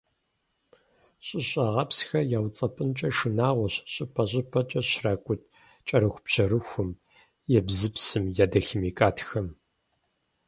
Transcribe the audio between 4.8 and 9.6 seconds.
щракӀут кӀэрыхубжьэрыхум, ебзыпсым, ядохимикатхэм.